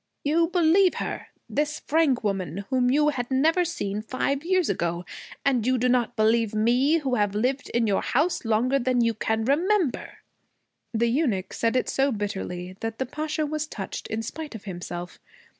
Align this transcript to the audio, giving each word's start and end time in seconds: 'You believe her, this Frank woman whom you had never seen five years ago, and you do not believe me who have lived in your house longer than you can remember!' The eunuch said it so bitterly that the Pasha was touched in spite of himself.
'You 0.23 0.47
believe 0.47 0.95
her, 0.95 1.27
this 1.47 1.79
Frank 1.81 2.23
woman 2.23 2.65
whom 2.71 2.89
you 2.89 3.09
had 3.09 3.29
never 3.29 3.63
seen 3.63 4.01
five 4.01 4.43
years 4.43 4.67
ago, 4.67 5.05
and 5.45 5.63
you 5.67 5.77
do 5.77 5.87
not 5.87 6.15
believe 6.15 6.55
me 6.55 6.97
who 6.97 7.13
have 7.13 7.35
lived 7.35 7.69
in 7.69 7.85
your 7.85 8.01
house 8.01 8.43
longer 8.43 8.79
than 8.79 9.01
you 9.01 9.13
can 9.13 9.45
remember!' 9.45 10.17
The 10.91 11.05
eunuch 11.11 11.53
said 11.53 11.75
it 11.75 11.87
so 11.87 12.11
bitterly 12.11 12.75
that 12.79 12.97
the 12.97 13.05
Pasha 13.05 13.45
was 13.45 13.67
touched 13.67 14.07
in 14.07 14.23
spite 14.23 14.55
of 14.55 14.63
himself. 14.63 15.19